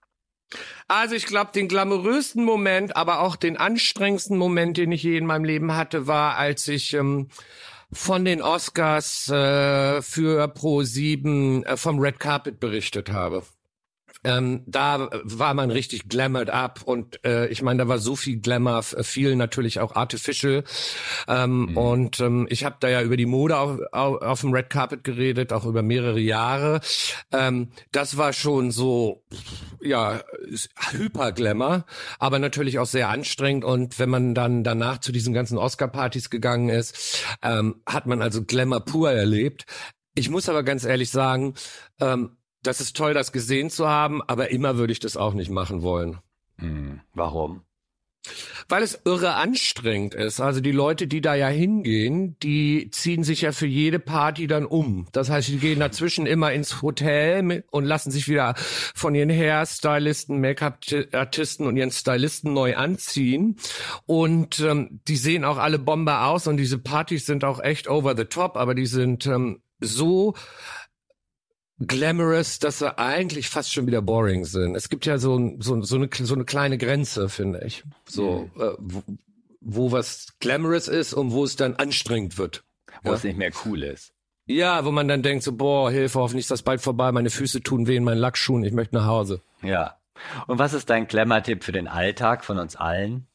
[0.88, 5.24] Also ich glaube, den glamourösten Moment, aber auch den anstrengendsten Moment, den ich je in
[5.26, 7.28] meinem Leben hatte, war, als ich ähm,
[7.92, 13.42] von den Oscars äh, für Pro 7 äh, vom Red Carpet berichtet habe.
[14.24, 18.38] Ähm, da war man richtig glamoured up und äh, ich meine, da war so viel
[18.38, 20.64] Glamour, viel natürlich auch artificial
[21.28, 21.76] ähm, mhm.
[21.76, 25.04] und ähm, ich habe da ja über die Mode auf, auf, auf, dem Red Carpet
[25.04, 26.80] geredet, auch über mehrere Jahre.
[27.32, 29.24] Ähm, das war schon so,
[29.80, 30.20] ja,
[30.90, 31.86] hyper Glamour,
[32.18, 36.68] aber natürlich auch sehr anstrengend und wenn man dann danach zu diesen ganzen Oscar-Partys gegangen
[36.68, 39.64] ist, ähm, hat man also Glamour pur erlebt.
[40.14, 41.54] Ich muss aber ganz ehrlich sagen,
[42.00, 45.50] ähm, das ist toll, das gesehen zu haben, aber immer würde ich das auch nicht
[45.50, 46.18] machen wollen.
[46.58, 47.62] Hm, warum?
[48.68, 50.40] Weil es irre anstrengend ist.
[50.40, 54.66] Also die Leute, die da ja hingehen, die ziehen sich ja für jede Party dann
[54.66, 55.08] um.
[55.12, 58.54] Das heißt, die gehen dazwischen immer ins Hotel und lassen sich wieder
[58.94, 63.56] von ihren Hairstylisten, Make-up-Artisten und ihren Stylisten neu anziehen.
[64.04, 68.14] Und ähm, die sehen auch alle Bombe aus und diese Partys sind auch echt over
[68.14, 70.34] the top, aber die sind ähm, so
[71.80, 74.74] glamorous, dass sie eigentlich fast schon wieder boring sind.
[74.74, 77.84] Es gibt ja so, so, so, eine, so eine kleine Grenze, finde ich.
[78.06, 78.62] So, mhm.
[78.62, 79.02] äh, wo,
[79.60, 82.64] wo was glamorous ist und wo es dann anstrengend wird.
[83.02, 83.16] Wo ja?
[83.16, 84.12] es nicht mehr cool ist.
[84.46, 87.62] Ja, wo man dann denkt so, boah, Hilfe, hoffentlich ist das bald vorbei, meine Füße
[87.62, 89.40] tun weh in meinen Lackschuhen, ich möchte nach Hause.
[89.62, 89.96] Ja.
[90.46, 93.26] Und was ist dein Glamour-Tipp für den Alltag von uns allen?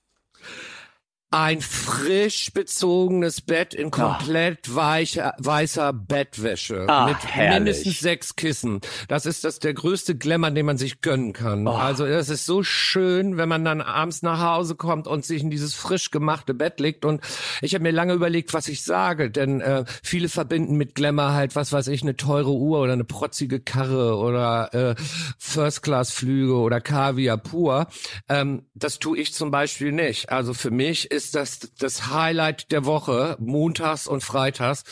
[1.31, 4.75] Ein frisch bezogenes Bett in komplett oh.
[4.75, 7.55] weicher, weißer Bettwäsche Ach, mit herrlich.
[7.55, 8.79] mindestens sechs Kissen.
[9.07, 11.67] Das ist das der größte Glamour, den man sich gönnen kann.
[11.67, 11.71] Oh.
[11.71, 15.49] Also das ist so schön, wenn man dann abends nach Hause kommt und sich in
[15.49, 17.05] dieses frisch gemachte Bett legt.
[17.05, 17.21] Und
[17.61, 21.55] ich habe mir lange überlegt, was ich sage, denn äh, viele verbinden mit Glamour halt
[21.55, 24.95] was weiß ich, eine teure Uhr oder eine protzige Karre oder äh,
[25.38, 27.88] First-Class-Flüge oder Kaviar pur.
[28.29, 30.29] Ähm, das tue ich zum Beispiel nicht.
[30.29, 34.84] Also für mich ist das das Highlight der Woche, montags und freitags.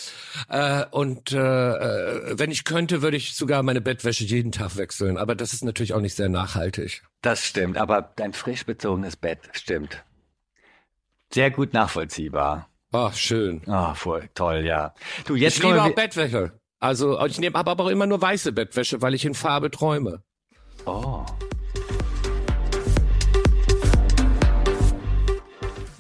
[0.50, 5.18] Äh, und äh, äh, wenn ich könnte, würde ich sogar meine Bettwäsche jeden Tag wechseln.
[5.18, 7.04] Aber das ist natürlich auch nicht sehr nachhaltig.
[7.22, 10.04] Das stimmt, aber dein frisch bezogenes Bett stimmt.
[11.32, 12.70] Sehr gut nachvollziehbar.
[12.92, 13.62] Ach, schön.
[13.68, 14.94] Ah, voll toll, ja.
[15.26, 16.60] Du, jetzt ich liebe auch Bettwäsche.
[16.80, 20.24] Also ich nehme aber auch immer nur weiße Bettwäsche, weil ich in Farbe träume.
[20.86, 21.26] Oh.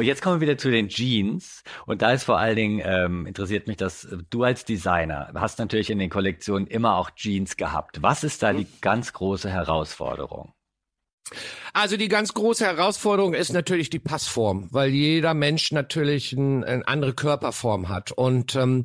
[0.03, 1.63] Und jetzt kommen wir wieder zu den Jeans.
[1.85, 5.59] Und da ist vor allen Dingen, ähm, interessiert mich, dass äh, du als Designer hast
[5.59, 8.01] natürlich in den Kollektionen immer auch Jeans gehabt.
[8.01, 10.51] Was ist da die ganz große Herausforderung?
[11.71, 16.85] Also die ganz große Herausforderung ist natürlich die Passform, weil jeder Mensch natürlich ein, eine
[16.85, 18.83] andere Körperform hat und ähm,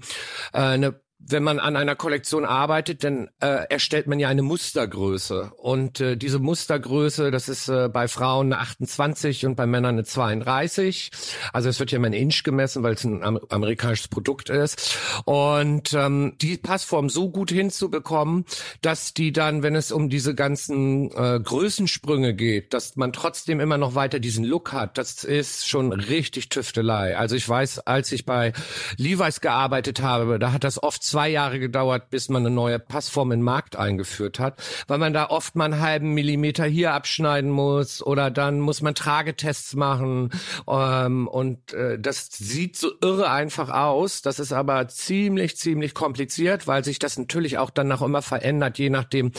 [0.52, 5.52] äh, eine wenn man an einer Kollektion arbeitet, dann äh, erstellt man ja eine Mustergröße.
[5.56, 10.04] Und äh, diese Mustergröße, das ist äh, bei Frauen eine 28 und bei Männern eine
[10.04, 11.10] 32.
[11.52, 14.96] Also es wird ja immer in Inch gemessen, weil es ein amerikanisches Produkt ist.
[15.24, 18.44] Und ähm, die Passform so gut hinzubekommen,
[18.80, 23.76] dass die dann, wenn es um diese ganzen äh, Größensprünge geht, dass man trotzdem immer
[23.76, 27.16] noch weiter diesen Look hat, das ist schon richtig Tüftelei.
[27.16, 28.52] Also ich weiß, als ich bei
[28.96, 33.32] Levi's gearbeitet habe, da hat das oft zwei Jahre gedauert, bis man eine neue Passform
[33.32, 37.50] in den Markt eingeführt hat, weil man da oft mal einen halben Millimeter hier abschneiden
[37.50, 40.30] muss oder dann muss man Tragetests machen.
[40.68, 44.22] Ähm, und äh, das sieht so irre einfach aus.
[44.22, 48.78] Das ist aber ziemlich, ziemlich kompliziert, weil sich das natürlich auch dann noch immer verändert,
[48.78, 49.32] je nachdem,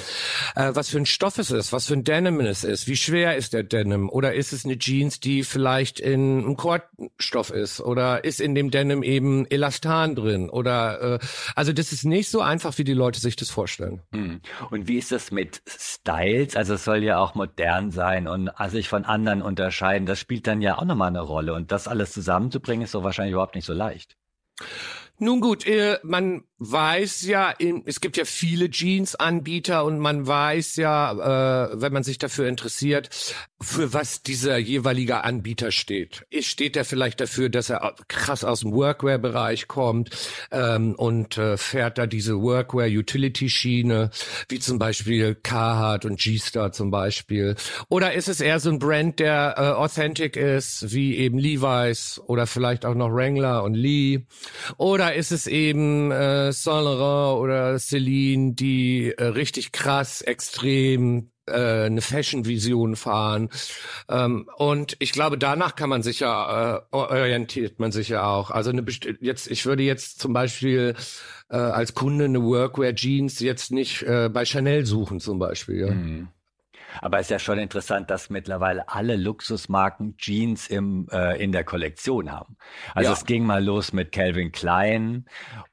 [0.55, 3.36] äh, was für ein Stoff es ist, was für ein Denim es ist, wie schwer
[3.36, 4.10] ist der Denim?
[4.10, 7.82] Oder ist es eine Jeans, die vielleicht in einem Kordstoff ist?
[7.82, 10.49] Oder ist in dem Denim eben Elastan drin?
[10.49, 11.19] Oder äh,
[11.60, 14.02] also das ist nicht so einfach, wie die Leute sich das vorstellen.
[14.13, 14.39] Hm.
[14.72, 16.56] Und wie ist das mit Styles?
[16.56, 20.06] Also es soll ja auch modern sein und sich von anderen unterscheiden.
[20.06, 21.54] Das spielt dann ja auch nochmal eine Rolle.
[21.54, 24.15] Und das alles zusammenzubringen, ist so wahrscheinlich überhaupt nicht so leicht.
[25.17, 27.54] Nun gut, äh, man weiß ja,
[27.86, 33.10] es gibt ja viele Jeans-Anbieter und man weiß ja, äh, wenn man sich dafür interessiert,
[33.62, 36.26] für was dieser jeweilige Anbieter steht.
[36.39, 40.10] Steht er vielleicht dafür, dass er krass aus dem Workwear-Bereich kommt
[40.52, 44.12] ähm, und äh, fährt da diese Workwear-Utility-Schiene,
[44.50, 47.56] wie zum Beispiel Carhartt und G-Star zum Beispiel?
[47.88, 52.48] Oder ist es eher so ein Brand, der äh, authentic ist, wie eben Levi's oder
[52.48, 54.22] vielleicht auch noch Wrangler und Lee?
[54.78, 61.86] Oder ist es eben äh, Saint Laurent oder Celine, die äh, richtig krass, extrem äh,
[61.86, 63.50] eine Fashion-Vision fahren.
[64.08, 68.52] Ähm, und ich glaube, danach kann man sich ja, äh, orientiert man sich ja auch.
[68.52, 68.86] Also eine
[69.20, 70.96] jetzt, ich würde jetzt zum Beispiel
[71.50, 75.80] äh, als Kunde eine Workwear Jeans jetzt nicht äh, bei Chanel suchen zum Beispiel.
[75.80, 75.92] Ja.
[75.92, 76.28] Mhm.
[77.02, 81.63] Aber es ist ja schon interessant, dass mittlerweile alle Luxusmarken Jeans im, äh, in der
[81.63, 82.58] Kollektion haben.
[82.95, 83.17] Also Ja.
[83.17, 85.25] es ging mal los mit Calvin Klein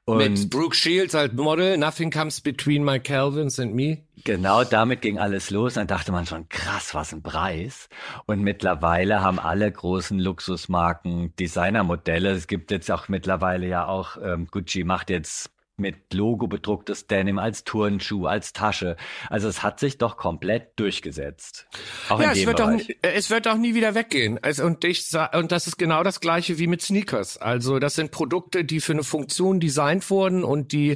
[0.05, 3.99] und Mit Brooke Shields als Model, Nothing Comes Between My Calvins and Me.
[4.23, 5.75] Genau, damit ging alles los.
[5.75, 7.87] Dann dachte man schon, krass, was ein Preis.
[8.25, 12.31] Und mittlerweile haben alle großen Luxusmarken Designermodelle.
[12.31, 17.37] Es gibt jetzt auch mittlerweile ja auch, ähm, Gucci macht jetzt mit Logo bedrucktes Denim
[17.37, 18.97] als Turnschuh, als Tasche.
[19.29, 21.67] Also es hat sich doch komplett durchgesetzt.
[22.09, 22.97] Auch Ja, in es dem wird, auch, Bereich.
[23.03, 24.39] es wird auch nie wieder weggehen.
[24.41, 27.37] Also, und, ich, und das ist genau das gleiche wie mit Sneakers.
[27.37, 30.95] Also das sind Produkte, die für eine Funktion designt wurden und die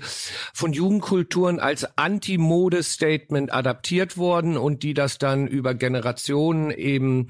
[0.51, 7.29] von Jugendkulturen als Anti-Mode-Statement adaptiert wurden und die das dann über Generationen eben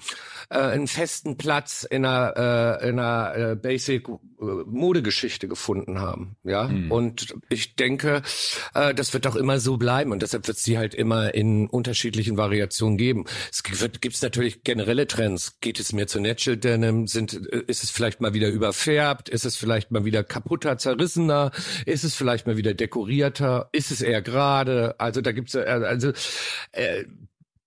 [0.50, 6.38] äh, einen festen Platz in einer, äh, in einer äh, Basic äh, Modegeschichte gefunden haben.
[6.46, 8.21] Ja, und ich denke,
[8.73, 11.67] äh, das wird auch immer so bleiben und deshalb wird es die halt immer in
[11.67, 13.25] unterschiedlichen Variationen geben.
[13.51, 15.60] Es gibt gibt's natürlich generelle Trends.
[15.62, 17.08] Geht es mehr zu Natural Denim?
[17.08, 19.30] Sind, äh, ist es vielleicht mal wieder überfärbt?
[19.30, 21.51] Ist es vielleicht mal wieder kaputter, zerrissener?
[21.86, 23.69] Ist es vielleicht mal wieder dekorierter?
[23.71, 24.95] Ist es eher gerade?
[24.99, 26.12] Also da gibt's äh, also
[26.71, 27.06] äh,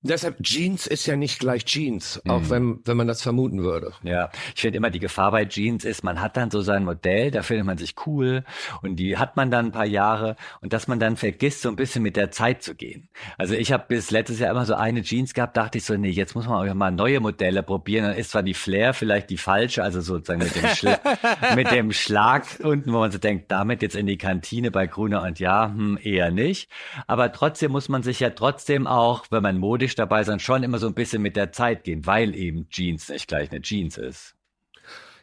[0.07, 3.93] Deshalb Jeans ist ja nicht gleich Jeans, auch wenn, wenn man das vermuten würde.
[4.03, 7.31] Ja, ich finde immer die Gefahr bei Jeans ist, man hat dann so sein Modell,
[7.31, 8.45] da findet man sich cool
[8.83, 11.77] und die hat man dann ein paar Jahre und dass man dann vergisst, so ein
[11.77, 13.09] bisschen mit der Zeit zu gehen.
[13.39, 16.11] Also ich habe bis letztes Jahr immer so eine Jeans gehabt, dachte ich so, nee,
[16.11, 18.05] jetzt muss man auch mal neue Modelle probieren.
[18.05, 20.99] Dann ist zwar die Flair vielleicht die falsche, also sozusagen mit dem, Schla
[21.55, 25.23] mit dem Schlag unten, wo man so denkt, damit jetzt in die Kantine bei Gruner
[25.23, 26.69] und Ja, hm, eher nicht.
[27.07, 30.63] Aber trotzdem muss man sich ja trotzdem auch, wenn man modisch dabei ist, dann schon
[30.63, 33.99] immer so ein bisschen mit der Zeit gehen, weil eben Jeans nicht gleich eine Jeans
[33.99, 34.35] ist.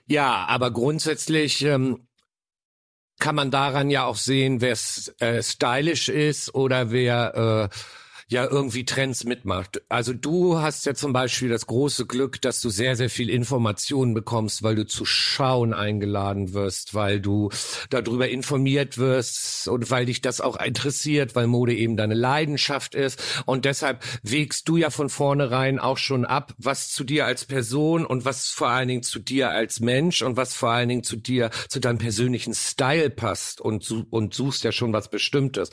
[0.08, 2.08] Ja, aber grundsätzlich ähm,
[3.20, 4.78] kann man daran ja auch sehen, wer
[5.20, 7.76] äh, stylisch ist oder wer äh,
[8.32, 9.82] ja irgendwie Trends mitmacht.
[9.90, 14.14] Also du hast ja zum Beispiel das große Glück, dass du sehr, sehr viel Informationen
[14.14, 17.50] bekommst, weil du zu Schauen eingeladen wirst, weil du
[17.90, 23.22] darüber informiert wirst und weil dich das auch interessiert, weil Mode eben deine Leidenschaft ist.
[23.46, 28.06] Und deshalb wägst du ja von vornherein auch schon ab, was zu dir als Person
[28.06, 31.18] und was vor allen Dingen zu dir als Mensch und was vor allen Dingen zu
[31.18, 35.70] dir, zu deinem persönlichen Style passt und, und suchst ja schon was Bestimmtes.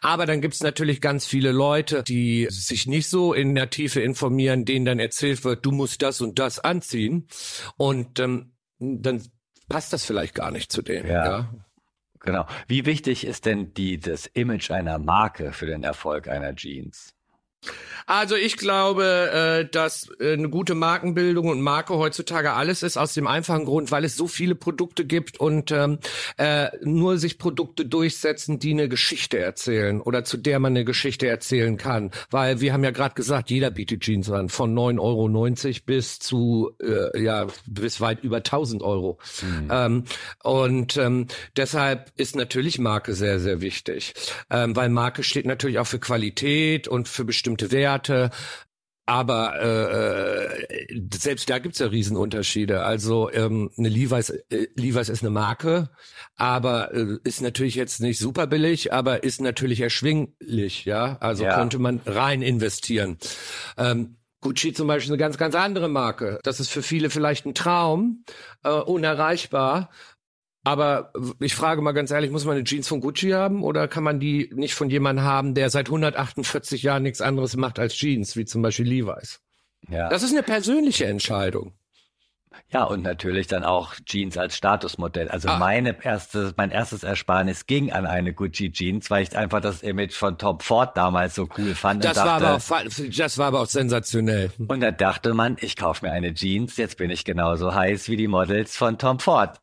[0.00, 4.64] Aber dann gibt's natürlich ganz viele Leute, die sich nicht so in der Tiefe informieren,
[4.64, 7.26] denen dann erzählt wird, du musst das und das anziehen.
[7.76, 9.22] Und ähm, dann
[9.68, 11.08] passt das vielleicht gar nicht zu denen.
[11.08, 11.24] Ja.
[11.24, 11.54] ja?
[12.20, 12.46] Genau.
[12.68, 17.14] Wie wichtig ist denn die, das Image einer Marke für den Erfolg einer Jeans?
[18.10, 23.14] Also ich glaube, äh, dass äh, eine gute Markenbildung und Marke heutzutage alles ist aus
[23.14, 25.98] dem einfachen Grund, weil es so viele Produkte gibt und ähm,
[26.36, 31.28] äh, nur sich Produkte durchsetzen, die eine Geschichte erzählen oder zu der man eine Geschichte
[31.28, 32.10] erzählen kann.
[32.30, 36.72] Weil wir haben ja gerade gesagt, jeder bietet Jeans an, von 9,90 Euro bis zu
[36.82, 39.18] äh, ja bis weit über 1000 Euro.
[39.70, 40.04] Ähm,
[40.42, 44.14] und ähm, deshalb ist natürlich Marke sehr, sehr wichtig,
[44.50, 48.30] ähm, weil Marke steht natürlich auch für Qualität und für bestimmte Werte.
[49.06, 50.44] Aber äh,
[50.94, 52.84] äh, selbst da gibt's ja Riesenunterschiede.
[52.84, 55.90] Also ähm, eine Levi's, äh, Levi's ist eine Marke,
[56.36, 60.84] aber äh, ist natürlich jetzt nicht super billig, aber ist natürlich erschwinglich.
[60.84, 61.56] Ja, also Ja.
[61.56, 63.18] könnte man rein investieren.
[63.76, 66.38] Ähm, Gucci zum Beispiel ist eine ganz, ganz andere Marke.
[66.44, 68.24] Das ist für viele vielleicht ein Traum,
[68.62, 69.90] äh, unerreichbar.
[70.62, 74.04] Aber ich frage mal ganz ehrlich, muss man eine Jeans von Gucci haben oder kann
[74.04, 78.36] man die nicht von jemandem haben, der seit 148 Jahren nichts anderes macht als Jeans,
[78.36, 79.40] wie zum Beispiel Levi's?
[79.88, 80.08] Ja.
[80.10, 81.72] Das ist eine persönliche Entscheidung.
[82.72, 85.28] ja, und natürlich dann auch Jeans als Statusmodell.
[85.28, 85.58] Also Ah.
[85.58, 90.12] meine erste, mein erstes Ersparnis ging an eine Gucci Jeans, weil ich einfach das Image
[90.14, 92.04] von Tom Ford damals so cool fand.
[92.04, 94.52] Das und war, dachte, aber auch, das war aber auch sensationell.
[94.68, 98.16] und da dachte man, ich kaufe mir eine Jeans, jetzt bin ich genauso heiß wie
[98.16, 99.58] die Models von Tom Ford.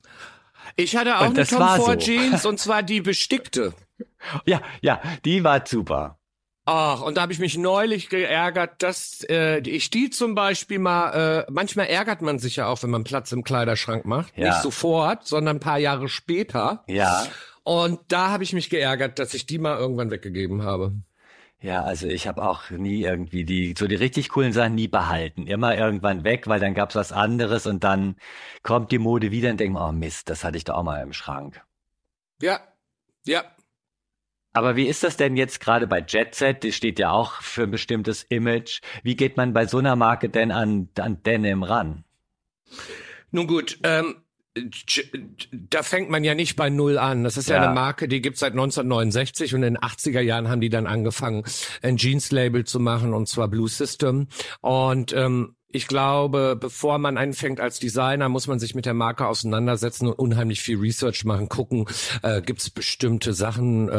[0.75, 2.12] Ich hatte auch Und eine Tom Ford so.
[2.12, 3.73] Jeans und zwar die bestickte.
[4.45, 6.19] Ja, ja, die war super.
[6.69, 11.45] Ach, und da habe ich mich neulich geärgert, dass äh, ich die zum Beispiel mal,
[11.47, 14.38] äh, manchmal ärgert man sich ja auch, wenn man Platz im Kleiderschrank macht.
[14.38, 14.49] Ja.
[14.49, 16.84] Nicht sofort, sondern ein paar Jahre später.
[16.88, 17.25] Ja.
[17.63, 20.91] Und da habe ich mich geärgert, dass ich die mal irgendwann weggegeben habe.
[21.60, 25.48] Ja, also ich habe auch nie irgendwie die, so die richtig coolen Sachen nie behalten.
[25.48, 28.15] Immer irgendwann weg, weil dann gab's was anderes und dann
[28.62, 31.02] kommt die Mode wieder und denkt, man, oh Mist, das hatte ich doch auch mal
[31.02, 31.63] im Schrank.
[32.41, 32.60] Ja,
[33.26, 33.43] ja.
[34.54, 36.63] Aber wie ist das denn jetzt gerade bei Jet Set?
[36.63, 38.82] Die steht ja auch für ein bestimmtes Image.
[39.04, 42.04] Wie geht man bei so einer Marke denn an, an Denim ran?
[43.32, 44.24] Nun gut, ähm,
[45.52, 47.24] da fängt man ja nicht bei Null an.
[47.24, 50.50] Das ist ja, ja eine Marke, die gibt's seit 1969 und in den 80er Jahren
[50.50, 51.43] haben die dann angefangen,
[51.82, 54.28] ein Jeans-Label zu machen und zwar Blue System.
[54.62, 59.27] Und ähm, ich glaube, bevor man anfängt als Designer, muss man sich mit der Marke
[59.27, 61.86] auseinandersetzen und unheimlich viel Research machen, gucken,
[62.23, 63.95] äh, gibt es bestimmte Sachen, äh,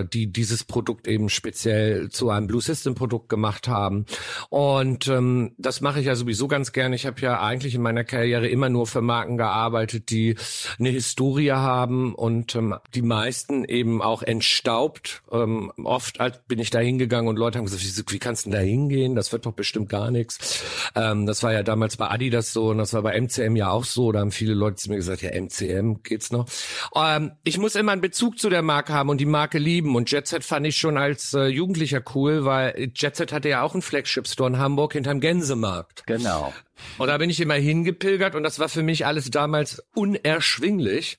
[0.00, 4.06] äh, die dieses Produkt eben speziell zu einem Blue System Produkt gemacht haben.
[4.48, 6.94] Und ähm, das mache ich ja sowieso ganz gerne.
[6.94, 10.36] Ich habe ja eigentlich in meiner Karriere immer nur für Marken gearbeitet, die
[10.78, 15.22] eine Historie haben und ähm, die meisten eben auch entstaubt.
[15.32, 18.64] Ähm, oft bin ich da hingegangen und Leute haben gesagt, wie, kannst du denn da
[18.64, 19.16] hingehen?
[19.16, 20.62] Das wird doch bestimmt gar nichts.
[20.94, 23.70] Äh, ähm, das war ja damals bei Adidas so und das war bei MCM ja
[23.70, 24.12] auch so.
[24.12, 26.46] Da haben viele Leute zu mir gesagt, ja, MCM geht's noch.
[26.94, 29.96] Ähm, ich muss immer einen Bezug zu der Marke haben und die Marke lieben.
[29.96, 33.82] Und Jetset fand ich schon als äh, Jugendlicher cool, weil Jetset hatte ja auch einen
[33.82, 36.06] Flagship-Store in Hamburg hinterm Gänsemarkt.
[36.06, 36.52] Genau.
[36.98, 41.18] Und da bin ich immer hingepilgert und das war für mich alles damals unerschwinglich.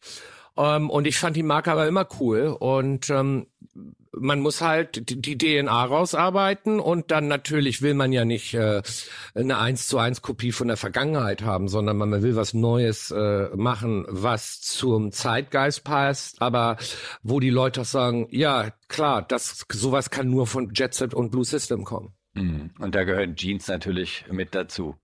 [0.58, 2.56] Ähm, und ich fand die Marke aber immer cool.
[2.60, 3.48] Und ähm,
[4.20, 8.82] man muss halt die, die DNA rausarbeiten und dann natürlich will man ja nicht äh,
[9.36, 13.50] eine eins zu eins Kopie von der Vergangenheit haben, sondern man will was Neues äh,
[13.56, 16.78] machen, was zum Zeitgeist passt, aber
[17.24, 21.32] wo die Leute auch sagen, ja klar, das sowas kann nur von Jet Set und
[21.32, 22.14] Blue System kommen.
[22.34, 22.72] Mhm.
[22.80, 24.96] Und da gehören Jeans natürlich mit dazu.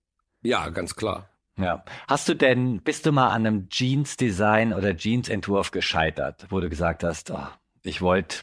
[0.41, 1.30] Ja, ganz klar.
[1.58, 1.84] Ja.
[2.08, 7.04] Hast du denn, bist du mal an einem Jeans-Design oder Jeans-Entwurf gescheitert, wo du gesagt
[7.04, 7.47] hast, oh,
[7.84, 8.39] ich wollte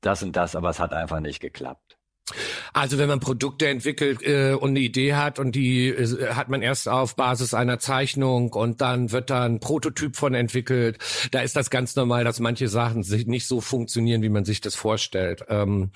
[0.00, 1.89] das und das, aber es hat einfach nicht geklappt.
[2.72, 6.62] Also wenn man Produkte entwickelt äh, und eine Idee hat und die äh, hat man
[6.62, 10.98] erst auf Basis einer Zeichnung und dann wird da ein Prototyp von entwickelt,
[11.30, 14.60] da ist das ganz normal, dass manche Sachen sich nicht so funktionieren, wie man sich
[14.60, 15.44] das vorstellt.
[15.48, 15.90] Ähm,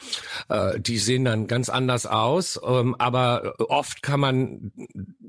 [0.49, 4.73] äh, die sehen dann ganz anders aus, ähm, aber oft kann man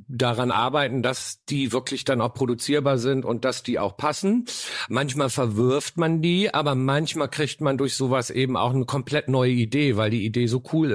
[0.07, 4.45] daran arbeiten, dass die wirklich dann auch produzierbar sind und dass die auch passen.
[4.87, 9.51] Manchmal verwirft man die, aber manchmal kriegt man durch sowas eben auch eine komplett neue
[9.51, 10.94] Idee, weil die Idee so cool ist.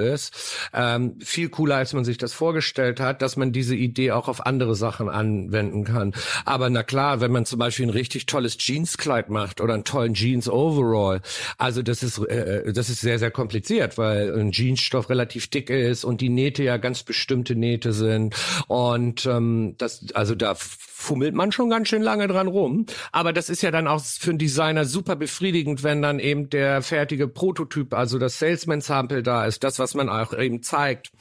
[0.73, 4.45] Ähm, viel cooler, als man sich das vorgestellt hat, dass man diese Idee auch auf
[4.45, 6.13] andere Sachen anwenden kann.
[6.45, 10.13] Aber na klar, wenn man zum Beispiel ein richtig tolles Jeanskleid macht oder einen tollen
[10.13, 11.21] Jeans Overall,
[11.57, 15.69] also das ist, äh, äh, das ist sehr, sehr kompliziert, weil ein Jeansstoff relativ dick
[15.69, 18.35] ist und die Nähte ja ganz bestimmte Nähte sind
[18.67, 22.85] und und ähm, das, also da fummelt man schon ganz schön lange dran rum.
[23.11, 26.81] Aber das ist ja dann auch für einen Designer super befriedigend, wenn dann eben der
[26.81, 31.11] fertige Prototyp, also das Salesman-Sample da ist, das, was man auch eben zeigt.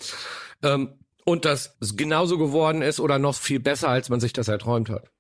[0.63, 4.91] Ähm, und das genauso geworden ist oder noch viel besser, als man sich das erträumt
[4.91, 5.11] hat.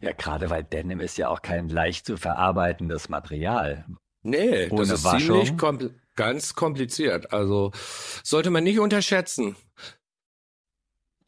[0.00, 3.84] Ja, gerade weil Denim ist ja auch kein leicht zu verarbeitendes Material.
[4.22, 5.44] Nee, Ohne das ist Waschung.
[5.44, 7.32] ziemlich kompl ganz kompliziert.
[7.32, 7.72] Also
[8.24, 9.54] sollte man nicht unterschätzen.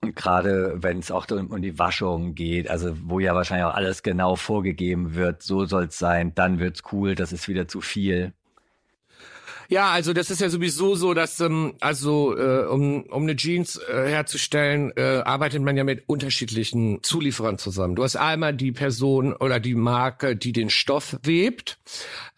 [0.00, 3.74] Und gerade wenn es auch um, um, die Waschung geht, also wo ja wahrscheinlich auch
[3.74, 7.80] alles genau vorgegeben wird, so soll es sein, dann wird's cool, das ist wieder zu
[7.80, 8.32] viel.
[9.70, 13.76] Ja, also das ist ja sowieso so, dass ähm, also äh, um, um eine Jeans
[13.76, 17.94] äh, herzustellen, äh, arbeitet man ja mit unterschiedlichen Zulieferern zusammen.
[17.94, 21.78] Du hast einmal die Person oder die Marke, die den Stoff webt,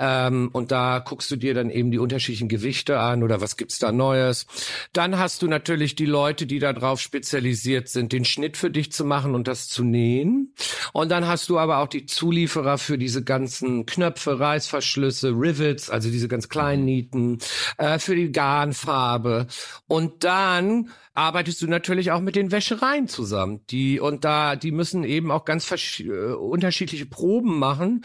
[0.00, 3.78] ähm, und da guckst du dir dann eben die unterschiedlichen Gewichte an oder was gibt's
[3.78, 4.48] da Neues.
[4.92, 9.04] Dann hast du natürlich die Leute, die darauf spezialisiert sind, den Schnitt für dich zu
[9.04, 10.52] machen und das zu nähen.
[10.92, 16.10] Und dann hast du aber auch die Zulieferer für diese ganzen Knöpfe, Reißverschlüsse, Rivets, also
[16.10, 17.38] diese ganz kleinen Nieten Farben,
[17.78, 19.46] äh, für die Garnfarbe.
[19.86, 23.60] Und dann arbeitest du natürlich auch mit den Wäschereien zusammen.
[23.70, 28.04] Die und da, die müssen eben auch ganz äh, unterschiedliche Proben machen,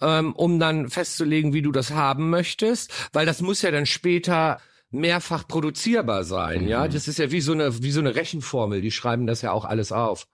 [0.00, 4.58] ähm, um dann festzulegen, wie du das haben möchtest, weil das muss ja dann später
[4.90, 6.68] mehrfach produzierbar sein, mhm.
[6.68, 6.88] ja.
[6.88, 8.80] Das ist ja wie so eine, wie so eine Rechenformel.
[8.80, 10.26] Die schreiben das ja auch alles auf.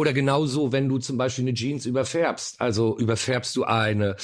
[0.00, 2.58] Oder genauso, wenn du zum Beispiel eine Jeans überfärbst.
[2.58, 4.16] Also überfärbst du eine,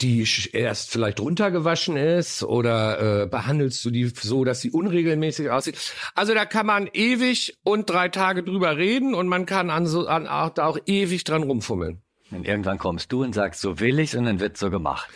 [0.00, 5.92] die erst vielleicht runtergewaschen ist oder äh, behandelst du die so, dass sie unregelmäßig aussieht.
[6.14, 10.06] Also da kann man ewig und drei Tage drüber reden und man kann an so,
[10.06, 12.00] an, auch, da auch ewig dran rumfummeln.
[12.30, 15.10] Und irgendwann kommst du und sagst, so will ich und dann wird so gemacht.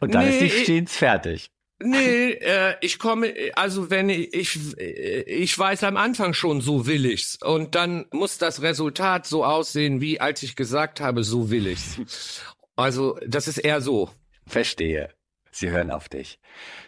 [0.00, 1.50] Und dann nee, ist die Jeans fertig.
[1.82, 7.06] Nee, äh, ich komme, also wenn ich, ich, ich weiß am Anfang schon, so will
[7.06, 7.38] ich's.
[7.42, 12.42] Und dann muss das Resultat so aussehen, wie als ich gesagt habe, so will ich's.
[12.76, 14.10] Also, das ist eher so.
[14.46, 15.10] Verstehe.
[15.50, 16.38] Sie hören auf dich.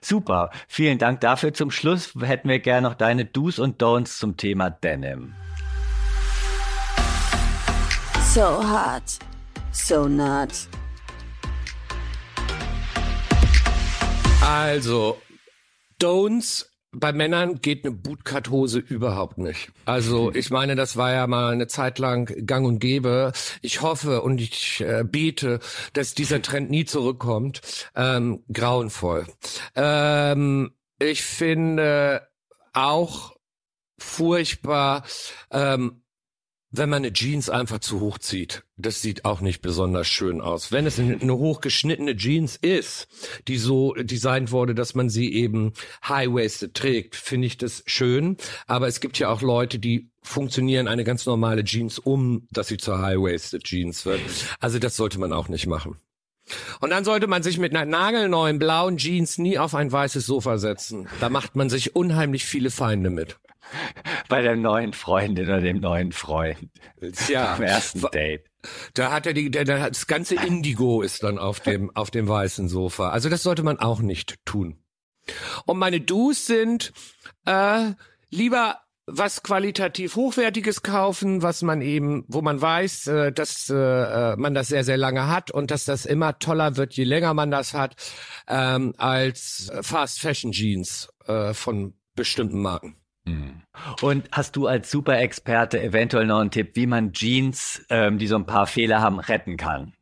[0.01, 0.51] Super.
[0.69, 1.53] Vielen Dank dafür.
[1.53, 5.35] Zum Schluss hätten wir gerne noch deine Do's und Don'ts zum Thema Denim.
[8.35, 9.19] So hot.
[9.73, 10.51] So not.
[14.53, 15.17] Also,
[15.99, 19.73] Don'ts bei Männern geht eine Bootcut-Hose überhaupt nicht.
[19.87, 23.33] Also ich meine, das war ja mal eine Zeit lang gang und gäbe.
[23.63, 25.61] Ich hoffe und ich äh, bete,
[25.95, 27.63] dass dieser Trend nie zurückkommt.
[27.97, 29.27] Ähm, grauenvoll.
[29.75, 32.29] Ähm, ich finde
[32.75, 33.35] auch
[33.99, 35.05] furchtbar,
[35.51, 36.02] ähm,
[36.73, 38.65] wenn man eine Jeans einfach zu hoch zieht.
[38.77, 40.73] Das sieht auch nicht besonders schön aus.
[40.73, 43.07] Wenn es eine hochgeschnittene Jeans ist,
[43.47, 45.75] die so designt wurde, dass man sie eben
[46.09, 48.39] high-waisted trägt, finde ich das schön.
[48.67, 52.79] Aber es gibt ja auch Leute, die funktionieren eine ganz normale Jeans um, dass sie
[52.79, 54.21] zur high-waisted Jeans wird.
[54.59, 55.99] Also das sollte man auch nicht machen.
[56.81, 60.59] Und dann sollte man sich mit einer nagelneuen blauen Jeans nie auf ein weißes Sofa
[60.59, 61.09] setzen.
[61.21, 63.39] Da macht man sich unheimlich viele Feinde mit.
[64.29, 66.71] Bei der neuen Freundin oder dem neuen Freund.
[67.29, 67.55] Ja.
[67.55, 68.45] Am ersten Date.
[68.95, 72.29] Da hat er die, der, der, das ganze Indigo ist dann auf dem, auf dem
[72.29, 73.11] weißen Sofa.
[73.11, 74.79] Also das sollte man auch nicht tun.
[75.67, 76.93] Und meine Do's sind,
[77.47, 77.93] äh,
[78.31, 84.37] lieber was qualitativ hochwertiges kaufen, was man eben, wo man weiß, äh, dass äh, äh,
[84.37, 87.51] man das sehr sehr lange hat und dass das immer toller wird, je länger man
[87.51, 87.97] das hat,
[88.49, 92.97] ähm, als Fast Fashion Jeans äh, von bestimmten Marken.
[93.25, 93.63] Mhm.
[94.01, 98.37] Und hast du als Super-Experte eventuell noch einen Tipp, wie man Jeans, ähm, die so
[98.37, 99.95] ein paar Fehler haben, retten kann?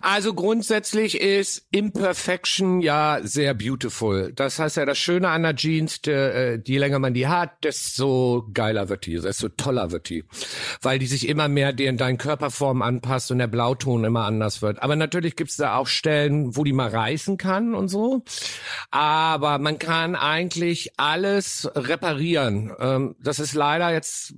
[0.00, 4.32] Also grundsätzlich ist Imperfection ja sehr beautiful.
[4.34, 7.64] Das heißt ja, das Schöne an der Jeans, die, äh, je länger man die hat,
[7.64, 10.24] desto geiler wird die, desto toller wird die.
[10.82, 14.82] Weil die sich immer mehr in deinen Körperform anpasst und der Blauton immer anders wird.
[14.82, 18.22] Aber natürlich gibt's da auch Stellen, wo die mal reißen kann und so.
[18.90, 22.72] Aber man kann eigentlich alles reparieren.
[22.78, 24.34] Ähm, das ist leider jetzt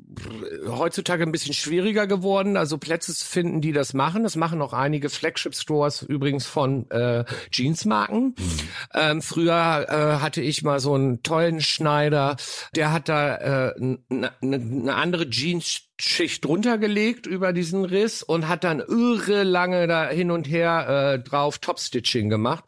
[0.68, 4.22] heutzutage ein bisschen schwieriger geworden, also Plätze zu finden, die das machen.
[4.22, 8.34] Das machen auch einige Flagship-Stores übrigens von äh, Jeansmarken.
[8.36, 8.59] Mhm.
[8.94, 12.36] Ähm, früher äh, hatte ich mal so einen tollen Schneider,
[12.74, 18.22] der hat da eine äh, ne, ne andere Jeans Schicht drunter gelegt über diesen Riss
[18.22, 22.64] und hat dann irre lange da hin und her äh, drauf Topstitching gemacht.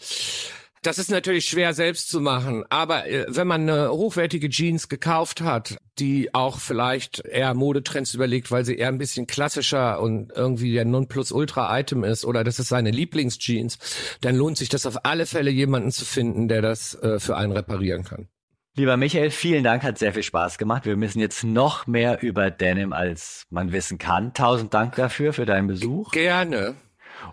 [0.83, 5.41] Das ist natürlich schwer selbst zu machen, aber äh, wenn man eine hochwertige Jeans gekauft
[5.41, 10.73] hat, die auch vielleicht eher Modetrends überlegt, weil sie eher ein bisschen klassischer und irgendwie
[10.73, 13.79] der Nonplusultra-Item ist oder das ist seine Lieblingsjeans,
[14.23, 17.53] dann lohnt sich das auf alle Fälle jemanden zu finden, der das äh, für einen
[17.53, 18.27] reparieren kann.
[18.75, 20.85] Lieber Michael, vielen Dank, hat sehr viel Spaß gemacht.
[20.85, 24.35] Wir müssen jetzt noch mehr über Denim, als man wissen kann.
[24.35, 26.11] Tausend Dank dafür, für deinen Besuch.
[26.11, 26.75] Gerne.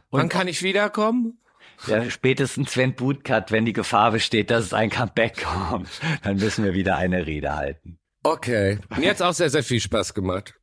[0.09, 1.39] Und Wann kann ich wiederkommen?
[1.87, 5.89] Ja, spätestens wenn Bootcut, wenn die Gefahr besteht, dass es ein Comeback kommt,
[6.23, 7.99] dann müssen wir wieder eine Rede halten.
[8.23, 8.79] Okay.
[8.97, 10.55] Mir hat's auch sehr, sehr viel Spaß gemacht.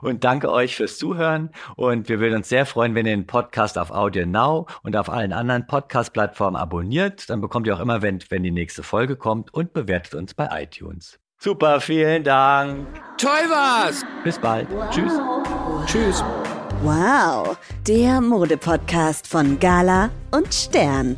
[0.00, 1.50] Und danke euch fürs Zuhören.
[1.76, 5.08] Und wir würden uns sehr freuen, wenn ihr den Podcast auf Audio Now und auf
[5.08, 7.30] allen anderen Podcast-Plattformen abonniert.
[7.30, 10.48] Dann bekommt ihr auch immer, wenn, wenn die nächste Folge kommt und bewertet uns bei
[10.62, 11.18] iTunes.
[11.38, 12.88] Super, vielen Dank.
[13.16, 14.04] Toll war's.
[14.24, 14.68] Bis bald.
[14.90, 15.12] Tschüss.
[15.86, 16.24] Tschüss.
[16.82, 17.56] Wow,
[17.88, 21.16] der Mode-Podcast von Gala und Stern.